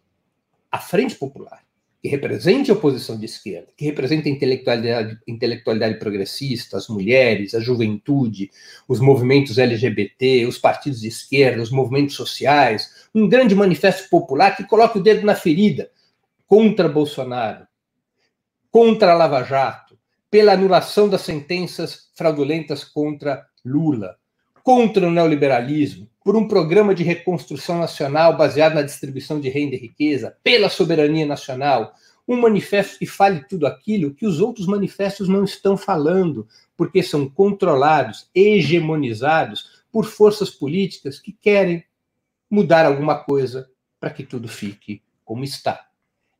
a 0.69 0.77
Frente 0.77 1.15
Popular 1.15 1.60
que 2.01 2.07
represente 2.07 2.71
a 2.71 2.73
oposição 2.73 3.15
de 3.15 3.25
esquerda, 3.25 3.67
que 3.77 3.85
represente 3.85 4.27
a 4.27 4.31
intelectualidade, 4.31 5.19
intelectualidade 5.27 5.99
progressista, 5.99 6.77
as 6.77 6.87
mulheres, 6.87 7.53
a 7.53 7.59
juventude, 7.59 8.49
os 8.87 8.99
movimentos 8.99 9.59
LGBT, 9.59 10.47
os 10.47 10.57
partidos 10.57 11.01
de 11.01 11.07
esquerda, 11.07 11.61
os 11.61 11.69
movimentos 11.69 12.15
sociais, 12.15 13.07
um 13.13 13.29
grande 13.29 13.53
manifesto 13.53 14.09
popular 14.09 14.57
que 14.57 14.63
coloque 14.63 14.97
o 14.97 15.03
dedo 15.03 15.23
na 15.23 15.35
ferida 15.35 15.91
contra 16.47 16.89
Bolsonaro, 16.89 17.67
contra 18.71 19.11
a 19.11 19.15
Lava 19.15 19.43
Jato, 19.43 19.95
pela 20.29 20.53
anulação 20.53 21.07
das 21.07 21.21
sentenças 21.21 22.09
fraudulentas 22.15 22.83
contra 22.83 23.45
Lula, 23.63 24.15
contra 24.63 25.07
o 25.07 25.11
neoliberalismo, 25.11 26.09
por 26.23 26.35
um 26.35 26.47
programa 26.47 26.93
de 26.93 27.03
reconstrução 27.03 27.79
nacional 27.79 28.37
baseado 28.37 28.75
na 28.75 28.83
distribuição 28.83 29.39
de 29.39 29.49
renda 29.49 29.75
e 29.75 29.79
riqueza, 29.79 30.37
pela 30.43 30.69
soberania 30.69 31.25
nacional, 31.25 31.93
um 32.27 32.39
manifesto 32.39 32.99
que 32.99 33.07
fale 33.07 33.43
tudo 33.47 33.65
aquilo 33.65 34.13
que 34.13 34.25
os 34.25 34.39
outros 34.39 34.67
manifestos 34.67 35.27
não 35.27 35.43
estão 35.43 35.75
falando, 35.75 36.47
porque 36.77 37.01
são 37.01 37.27
controlados, 37.27 38.29
hegemonizados 38.33 39.83
por 39.91 40.05
forças 40.05 40.49
políticas 40.49 41.19
que 41.19 41.31
querem 41.31 41.83
mudar 42.49 42.85
alguma 42.85 43.15
coisa 43.23 43.69
para 43.99 44.11
que 44.11 44.23
tudo 44.23 44.47
fique 44.47 45.01
como 45.25 45.43
está. 45.43 45.87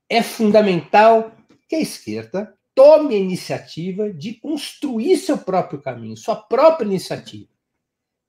É 0.08 0.22
fundamental 0.22 1.32
que 1.68 1.76
a 1.76 1.82
esquerda 1.82 2.54
tome 2.76 3.16
a 3.16 3.20
iniciativa 3.20 4.12
de 4.12 4.36
construir 4.36 5.18
seu 5.18 5.38
próprio 5.38 5.82
caminho, 5.82 6.16
sua 6.16 6.36
própria 6.36 6.86
iniciativa 6.86 7.51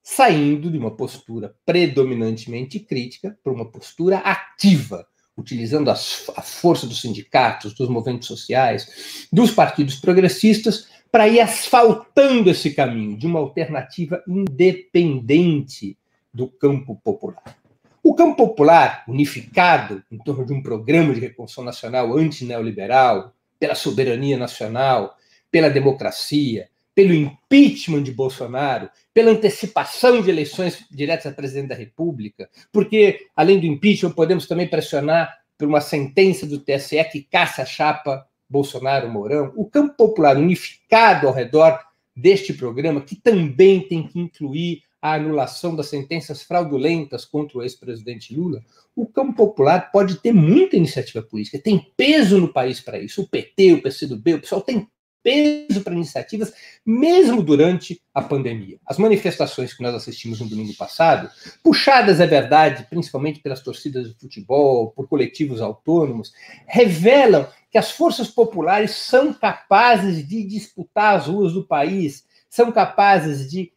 saindo 0.03 0.71
de 0.71 0.77
uma 0.77 0.97
postura 0.97 1.55
predominantemente 1.65 2.81
crítica 2.81 3.39
para 3.43 3.53
uma 3.53 3.71
postura 3.71 4.19
ativa, 4.19 5.07
utilizando 5.37 5.91
a 5.91 5.95
força 5.95 6.87
dos 6.87 7.01
sindicatos, 7.01 7.75
dos 7.75 7.89
movimentos 7.89 8.29
sociais, 8.29 9.29
dos 9.33 9.51
partidos 9.51 9.97
progressistas, 9.97 10.89
para 11.11 11.29
ir 11.29 11.41
asfaltando 11.41 12.51
esse 12.51 12.73
caminho 12.73 13.17
de 13.17 13.27
uma 13.27 13.39
alternativa 13.39 14.23
independente 14.27 15.97
do 16.33 16.49
campo 16.49 16.99
popular. 17.05 17.57
O 18.03 18.15
campo 18.15 18.37
popular, 18.37 19.05
unificado 19.07 20.03
em 20.11 20.19
torno 20.19 20.45
de 20.45 20.53
um 20.53 20.63
programa 20.63 21.15
de 21.15 21.21
reconstrução 21.21 21.63
nacional 21.63 22.17
antineoliberal, 22.17 23.33
pela 23.61 23.77
soberania 23.77 24.37
nacional, 24.37 25.17
pela 25.51 25.71
democracia, 25.71 26.69
pelo 26.95 27.15
impeachment 27.15 28.03
de 28.03 28.13
Bolsonaro, 28.13 28.91
pela 29.15 29.31
antecipação 29.31 30.21
de 30.21 30.31
eleições 30.31 30.85
diretas 30.91 31.27
a 31.27 31.35
presidente 31.35 31.69
da 31.69 31.75
República, 31.75 32.49
porque, 32.71 33.27
além 33.35 33.59
do 33.59 33.67
impeachment, 33.67 34.13
podemos 34.13 34.47
também 34.47 34.69
pressionar 34.69 35.39
por 35.57 35.69
uma 35.69 35.81
sentença 35.81 36.47
do 36.47 36.59
TSE 36.59 37.03
que 37.05 37.23
caça 37.23 37.63
a 37.63 37.67
chapa 37.67 38.27
Bolsonaro-Mourão. 38.49 39.53
O 39.57 39.65
campo 39.65 39.97
popular 39.97 40.37
unificado 40.37 41.27
ao 41.27 41.35
redor 41.35 41.79
deste 42.15 42.53
programa, 42.53 43.01
que 43.01 43.17
também 43.17 43.81
tem 43.81 44.07
que 44.07 44.19
incluir 44.19 44.83
a 45.01 45.15
anulação 45.15 45.75
das 45.75 45.89
sentenças 45.89 46.43
fraudulentas 46.43 47.25
contra 47.25 47.59
o 47.59 47.63
ex-presidente 47.63 48.35
Lula, 48.37 48.63
o 48.95 49.05
campo 49.05 49.35
popular 49.35 49.91
pode 49.91 50.17
ter 50.21 50.33
muita 50.33 50.77
iniciativa 50.77 51.21
política, 51.23 51.59
tem 51.59 51.91
peso 51.97 52.41
no 52.41 52.53
país 52.53 52.81
para 52.81 52.99
isso. 52.99 53.23
O 53.23 53.29
PT, 53.29 53.73
o 53.73 53.83
PCdoB, 53.83 54.35
o 54.35 54.41
pessoal 54.41 54.61
tem 54.61 54.87
peso 55.23 55.83
para 55.83 55.95
iniciativas, 55.95 56.53
mesmo 56.85 57.43
durante 57.43 58.03
a 58.13 58.21
pandemia. 58.21 58.79
As 58.87 58.99
manifestações 58.99 59.73
que 59.73 59.83
nós 59.83 59.95
assistimos 59.95 60.41
no 60.41 60.49
domingo 60.49 60.75
passado, 60.75 61.31
puxadas, 61.63 62.21
é 62.21 62.27
verdade, 62.27 62.87
principalmente 62.91 63.41
pelas 63.41 63.63
torcidas 63.63 64.09
de 64.09 64.19
futebol, 64.19 64.91
por 64.91 65.09
coletivos 65.09 65.61
autônomos, 65.61 66.33
revelam 66.67 67.47
que 67.71 67.79
as 67.79 67.91
forças 67.91 68.29
populares 68.29 68.91
são 68.91 69.33
capazes 69.33 70.27
de 70.27 70.45
disputar 70.45 71.17
as 71.17 71.27
ruas 71.27 71.53
do 71.53 71.65
país, 71.65 72.25
são 72.49 72.71
capazes 72.71 73.51
de 73.51 73.73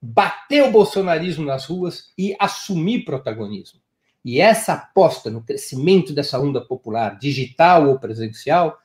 bater 0.00 0.62
o 0.62 0.70
bolsonarismo 0.70 1.44
nas 1.44 1.64
ruas 1.64 2.12
e 2.16 2.36
assumir 2.38 3.04
protagonismo. 3.04 3.80
E 4.24 4.40
essa 4.40 4.74
aposta 4.74 5.30
no 5.30 5.42
crescimento 5.42 6.12
dessa 6.12 6.38
onda 6.38 6.60
popular, 6.60 7.18
digital 7.18 7.88
ou 7.88 7.98
presencial, 7.98 8.78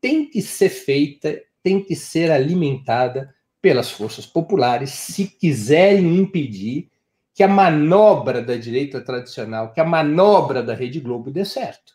tem 0.00 0.24
que 0.28 0.40
ser 0.40 0.68
feita, 0.68 1.40
tem 1.62 1.82
que 1.82 1.94
ser 1.94 2.30
alimentada 2.30 3.34
pelas 3.60 3.90
forças 3.90 4.26
populares 4.26 4.90
se 4.90 5.26
quiserem 5.26 6.16
impedir 6.16 6.88
que 7.34 7.42
a 7.42 7.48
manobra 7.48 8.42
da 8.42 8.56
direita 8.56 9.00
tradicional, 9.00 9.72
que 9.72 9.80
a 9.80 9.84
manobra 9.84 10.62
da 10.62 10.74
Rede 10.74 11.00
Globo 11.00 11.30
dê 11.30 11.44
certo. 11.44 11.94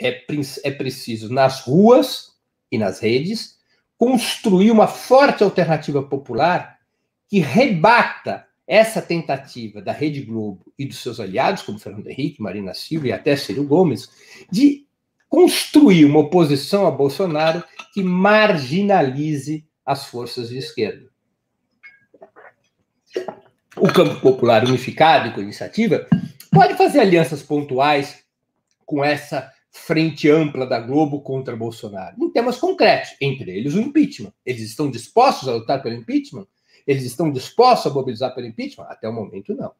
É, 0.00 0.24
é 0.64 0.70
preciso, 0.70 1.32
nas 1.32 1.60
ruas 1.60 2.32
e 2.70 2.78
nas 2.78 3.00
redes, 3.00 3.58
construir 3.96 4.70
uma 4.70 4.86
forte 4.86 5.44
alternativa 5.44 6.02
popular 6.02 6.78
que 7.28 7.38
rebata 7.38 8.46
essa 8.66 9.00
tentativa 9.00 9.80
da 9.80 9.92
Rede 9.92 10.22
Globo 10.22 10.72
e 10.78 10.86
dos 10.86 10.98
seus 10.98 11.20
aliados, 11.20 11.62
como 11.62 11.78
Fernando 11.78 12.08
Henrique, 12.08 12.42
Marina 12.42 12.74
Silva 12.74 13.08
e 13.08 13.12
até 13.12 13.36
Ciro 13.36 13.64
Gomes, 13.64 14.10
de 14.50 14.86
construir 15.34 16.04
uma 16.04 16.20
oposição 16.20 16.86
a 16.86 16.92
Bolsonaro 16.92 17.64
que 17.92 18.04
marginalize 18.04 19.66
as 19.84 20.04
forças 20.04 20.48
de 20.48 20.58
esquerda. 20.58 21.10
O 23.76 23.92
campo 23.92 24.20
popular 24.20 24.64
unificado 24.64 25.26
e 25.26 25.32
com 25.32 25.40
iniciativa 25.40 26.06
pode 26.52 26.74
fazer 26.74 27.00
alianças 27.00 27.42
pontuais 27.42 28.24
com 28.86 29.04
essa 29.04 29.50
frente 29.72 30.30
ampla 30.30 30.64
da 30.68 30.78
Globo 30.78 31.20
contra 31.20 31.56
Bolsonaro, 31.56 32.14
em 32.22 32.30
temas 32.30 32.56
concretos, 32.56 33.16
entre 33.20 33.50
eles 33.50 33.74
o 33.74 33.80
impeachment. 33.80 34.32
Eles 34.46 34.62
estão 34.62 34.88
dispostos 34.88 35.48
a 35.48 35.54
lutar 35.54 35.82
pelo 35.82 35.96
impeachment? 35.96 36.46
Eles 36.86 37.02
estão 37.02 37.32
dispostos 37.32 37.90
a 37.90 37.94
mobilizar 37.94 38.32
pelo 38.36 38.46
impeachment? 38.46 38.86
Até 38.88 39.08
o 39.08 39.12
momento, 39.12 39.52
não. 39.52 39.72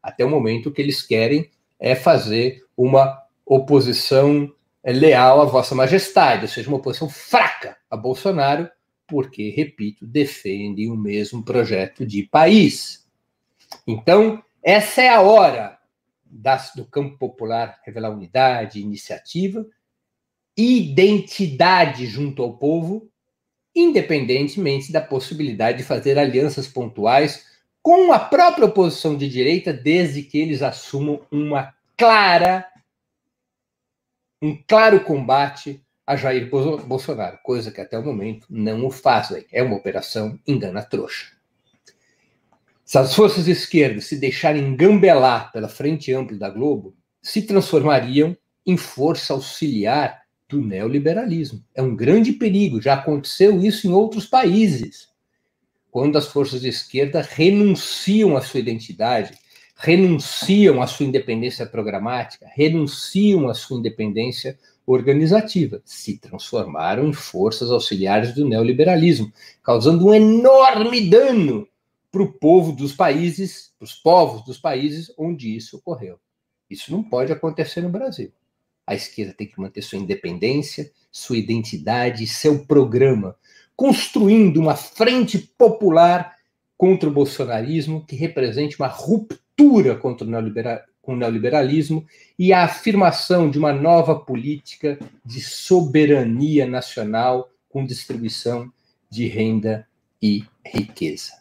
Até 0.00 0.24
o 0.24 0.30
momento, 0.30 0.68
o 0.68 0.72
que 0.72 0.80
eles 0.80 1.02
querem 1.02 1.50
é 1.80 1.96
fazer 1.96 2.64
uma 2.76 3.20
oposição 3.44 4.48
leal 4.84 5.40
à 5.40 5.44
Vossa 5.44 5.74
Majestade, 5.74 6.42
ou 6.42 6.48
seja, 6.48 6.68
uma 6.68 6.78
oposição 6.78 7.08
fraca 7.08 7.76
a 7.90 7.96
Bolsonaro, 7.96 8.68
porque, 9.06 9.50
repito, 9.50 10.06
defendem 10.06 10.90
o 10.90 10.96
mesmo 10.96 11.44
projeto 11.44 12.06
de 12.06 12.22
país. 12.22 13.06
Então, 13.86 14.42
essa 14.62 15.02
é 15.02 15.08
a 15.08 15.20
hora 15.20 15.78
das, 16.24 16.72
do 16.74 16.84
campo 16.84 17.18
popular 17.18 17.80
revelar 17.84 18.10
unidade, 18.10 18.80
iniciativa, 18.80 19.66
identidade 20.56 22.06
junto 22.06 22.42
ao 22.42 22.56
povo, 22.56 23.10
independentemente 23.74 24.92
da 24.92 25.00
possibilidade 25.00 25.78
de 25.78 25.84
fazer 25.84 26.18
alianças 26.18 26.68
pontuais 26.68 27.46
com 27.82 28.12
a 28.12 28.18
própria 28.18 28.66
oposição 28.66 29.16
de 29.16 29.28
direita, 29.28 29.72
desde 29.72 30.22
que 30.22 30.38
eles 30.38 30.62
assumam 30.62 31.20
uma 31.30 31.74
clara 31.96 32.66
um 34.40 34.56
claro 34.66 35.00
combate 35.00 35.84
a 36.06 36.16
Jair 36.16 36.50
Bolsonaro, 36.50 37.38
coisa 37.42 37.70
que 37.70 37.80
até 37.80 37.98
o 37.98 38.04
momento 38.04 38.46
não 38.50 38.84
o 38.86 38.90
fazem. 38.90 39.44
É 39.52 39.62
uma 39.62 39.76
operação 39.76 40.38
engana-trouxa. 40.46 41.32
Se 42.84 42.98
as 42.98 43.14
forças 43.14 43.46
esquerdas 43.46 44.06
se 44.06 44.16
deixarem 44.16 44.64
engambelar 44.64 45.52
pela 45.52 45.68
frente 45.68 46.12
ampla 46.12 46.36
da 46.36 46.50
Globo, 46.50 46.96
se 47.22 47.42
transformariam 47.42 48.36
em 48.66 48.76
força 48.76 49.32
auxiliar 49.32 50.22
do 50.48 50.60
neoliberalismo. 50.60 51.62
É 51.72 51.80
um 51.80 51.94
grande 51.94 52.32
perigo, 52.32 52.82
já 52.82 52.94
aconteceu 52.94 53.62
isso 53.62 53.86
em 53.86 53.92
outros 53.92 54.26
países. 54.26 55.08
Quando 55.90 56.18
as 56.18 56.26
forças 56.26 56.60
de 56.60 56.68
esquerda 56.68 57.22
renunciam 57.22 58.36
à 58.36 58.40
sua 58.40 58.58
identidade, 58.58 59.38
renunciam 59.82 60.82
à 60.82 60.86
sua 60.86 61.06
independência 61.06 61.64
programática, 61.64 62.46
renunciam 62.54 63.48
à 63.48 63.54
sua 63.54 63.78
independência 63.78 64.58
organizativa, 64.86 65.80
se 65.86 66.18
transformaram 66.18 67.08
em 67.08 67.14
forças 67.14 67.70
auxiliares 67.70 68.34
do 68.34 68.46
neoliberalismo, 68.46 69.32
causando 69.62 70.08
um 70.08 70.14
enorme 70.14 71.08
dano 71.08 71.66
para 72.12 72.22
o 72.22 72.30
povo 72.30 72.72
dos 72.72 72.92
países, 72.92 73.72
para 73.78 73.86
os 73.86 73.94
povos 73.94 74.44
dos 74.44 74.58
países 74.58 75.10
onde 75.16 75.56
isso 75.56 75.78
ocorreu. 75.78 76.18
Isso 76.68 76.92
não 76.92 77.02
pode 77.02 77.32
acontecer 77.32 77.80
no 77.80 77.88
Brasil. 77.88 78.30
A 78.86 78.94
esquerda 78.94 79.32
tem 79.32 79.46
que 79.46 79.58
manter 79.58 79.80
sua 79.80 79.98
independência, 79.98 80.90
sua 81.10 81.38
identidade, 81.38 82.26
seu 82.26 82.66
programa, 82.66 83.34
construindo 83.74 84.58
uma 84.58 84.76
frente 84.76 85.38
popular 85.38 86.36
contra 86.76 87.08
o 87.08 87.12
bolsonarismo 87.12 88.04
que 88.04 88.16
represente 88.16 88.76
uma 88.78 88.88
ruptura 88.88 89.49
ruptura 89.60 89.94
contra 89.94 90.26
o 90.26 90.30
neoliberal, 90.30 90.80
com 91.02 91.12
o 91.12 91.16
neoliberalismo 91.16 92.06
e 92.38 92.52
a 92.52 92.64
afirmação 92.64 93.50
de 93.50 93.58
uma 93.58 93.72
nova 93.72 94.18
política 94.18 94.98
de 95.24 95.40
soberania 95.40 96.66
nacional 96.66 97.50
com 97.68 97.84
distribuição 97.84 98.70
de 99.10 99.26
renda 99.26 99.86
e 100.22 100.44
riqueza. 100.64 101.32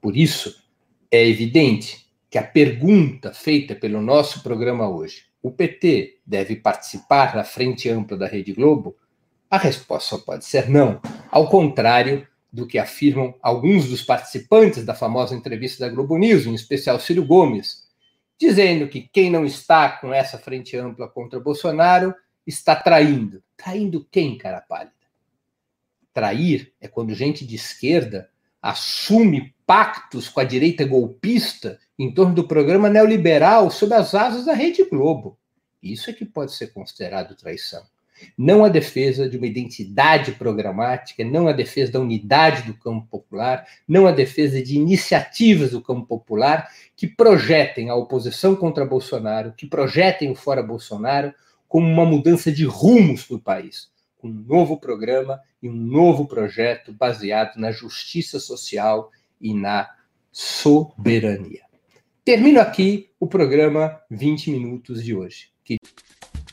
Por 0.00 0.16
isso, 0.16 0.62
é 1.10 1.26
evidente 1.26 2.06
que 2.30 2.38
a 2.38 2.42
pergunta 2.42 3.32
feita 3.32 3.74
pelo 3.74 4.00
nosso 4.00 4.42
programa 4.42 4.88
hoje, 4.88 5.24
o 5.42 5.50
PT 5.50 6.18
deve 6.26 6.56
participar 6.56 7.34
da 7.34 7.44
frente 7.44 7.88
ampla 7.88 8.16
da 8.16 8.26
Rede 8.26 8.52
Globo? 8.52 8.96
A 9.48 9.58
resposta 9.58 10.16
só 10.16 10.22
pode 10.22 10.44
ser 10.44 10.68
não. 10.68 11.00
Ao 11.30 11.48
contrário 11.48 12.26
do 12.56 12.66
que 12.66 12.78
afirmam 12.78 13.34
alguns 13.42 13.86
dos 13.86 14.02
participantes 14.02 14.82
da 14.82 14.94
famosa 14.94 15.36
entrevista 15.36 15.84
da 15.84 15.94
Globo 15.94 16.16
News, 16.16 16.46
em 16.46 16.54
especial 16.54 16.98
Ciro 16.98 17.22
Gomes, 17.22 17.86
dizendo 18.40 18.88
que 18.88 19.02
quem 19.02 19.30
não 19.30 19.44
está 19.44 19.90
com 19.90 20.12
essa 20.12 20.38
frente 20.38 20.74
ampla 20.74 21.06
contra 21.06 21.38
Bolsonaro 21.38 22.14
está 22.46 22.74
traindo. 22.74 23.42
Traindo 23.58 24.06
quem, 24.10 24.38
cara 24.38 24.62
pálida? 24.62 24.94
Trair 26.14 26.72
é 26.80 26.88
quando 26.88 27.14
gente 27.14 27.46
de 27.46 27.56
esquerda 27.56 28.30
assume 28.62 29.54
pactos 29.66 30.26
com 30.30 30.40
a 30.40 30.44
direita 30.44 30.86
golpista 30.86 31.78
em 31.98 32.10
torno 32.10 32.34
do 32.34 32.48
programa 32.48 32.88
neoliberal 32.88 33.70
sob 33.70 33.94
as 33.94 34.14
asas 34.14 34.46
da 34.46 34.54
Rede 34.54 34.82
Globo. 34.84 35.38
Isso 35.82 36.08
é 36.08 36.12
que 36.14 36.24
pode 36.24 36.54
ser 36.54 36.68
considerado 36.68 37.36
traição 37.36 37.84
não 38.36 38.64
a 38.64 38.68
defesa 38.68 39.28
de 39.28 39.36
uma 39.36 39.46
identidade 39.46 40.32
programática, 40.32 41.24
não 41.24 41.48
a 41.48 41.52
defesa 41.52 41.92
da 41.92 42.00
unidade 42.00 42.62
do 42.62 42.74
campo 42.74 43.06
popular, 43.08 43.66
não 43.86 44.06
a 44.06 44.12
defesa 44.12 44.62
de 44.62 44.76
iniciativas 44.76 45.70
do 45.70 45.80
campo 45.80 46.06
popular 46.06 46.68
que 46.96 47.06
projetem 47.06 47.90
a 47.90 47.94
oposição 47.94 48.56
contra 48.56 48.84
Bolsonaro, 48.84 49.52
que 49.56 49.66
projetem 49.66 50.30
o 50.30 50.34
fora 50.34 50.62
Bolsonaro 50.62 51.32
como 51.68 51.86
uma 51.86 52.04
mudança 52.04 52.50
de 52.50 52.64
rumos 52.64 53.24
para 53.24 53.36
o 53.36 53.40
país, 53.40 53.90
com 54.18 54.28
um 54.28 54.44
novo 54.46 54.78
programa 54.78 55.40
e 55.62 55.68
um 55.68 55.74
novo 55.74 56.26
projeto 56.26 56.92
baseado 56.92 57.56
na 57.56 57.72
justiça 57.72 58.38
social 58.38 59.10
e 59.40 59.52
na 59.52 59.90
soberania. 60.32 61.62
Termino 62.24 62.60
aqui 62.60 63.10
o 63.20 63.26
programa 63.26 64.00
20 64.10 64.50
minutos 64.50 65.02
de 65.04 65.14
hoje. 65.14 65.50
Que... 65.64 65.76